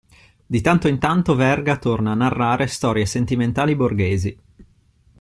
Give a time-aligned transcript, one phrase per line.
[0.47, 4.35] Di tanto in tanto Verga torna a narrare storie sentimentali borghesi.